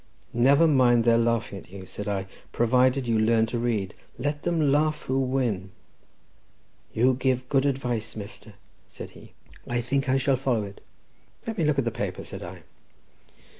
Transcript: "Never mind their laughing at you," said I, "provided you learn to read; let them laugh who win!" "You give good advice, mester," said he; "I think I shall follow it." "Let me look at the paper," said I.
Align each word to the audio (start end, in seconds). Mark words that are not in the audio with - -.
"Never 0.33 0.67
mind 0.67 1.03
their 1.03 1.19
laughing 1.19 1.59
at 1.59 1.69
you," 1.71 1.85
said 1.85 2.07
I, 2.07 2.25
"provided 2.51 3.07
you 3.07 3.19
learn 3.19 3.45
to 3.45 3.59
read; 3.59 3.93
let 4.17 4.41
them 4.41 4.71
laugh 4.71 5.03
who 5.03 5.19
win!" 5.19 5.69
"You 6.91 7.13
give 7.13 7.47
good 7.49 7.67
advice, 7.67 8.15
mester," 8.15 8.53
said 8.87 9.11
he; 9.11 9.33
"I 9.67 9.79
think 9.79 10.09
I 10.09 10.17
shall 10.17 10.37
follow 10.37 10.63
it." 10.63 10.81
"Let 11.45 11.59
me 11.59 11.65
look 11.65 11.77
at 11.77 11.85
the 11.85 11.91
paper," 11.91 12.23
said 12.23 12.41
I. 12.41 12.63